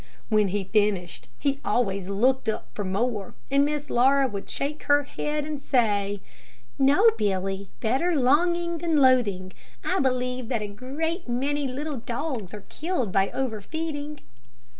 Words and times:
When 0.29 0.47
he 0.47 0.63
finished 0.63 1.27
he 1.37 1.59
always 1.63 2.07
looked 2.09 2.49
up 2.49 2.65
for 2.73 2.83
more, 2.83 3.35
and 3.51 3.63
Miss 3.63 3.87
Laura 3.91 4.27
would 4.27 4.49
shake 4.49 4.81
her 4.85 5.03
head 5.03 5.45
and 5.45 5.61
say 5.61 6.21
"No, 6.79 7.11
Billy; 7.19 7.69
better 7.81 8.15
longing 8.15 8.79
than 8.79 8.97
loathing. 8.97 9.53
I 9.85 9.99
believe 9.99 10.47
that 10.47 10.63
a 10.63 10.67
great 10.67 11.29
many 11.29 11.67
little 11.67 11.97
dogs 11.97 12.51
are 12.51 12.61
killed 12.67 13.11
by 13.11 13.29
over 13.29 13.61
feeding." 13.61 14.21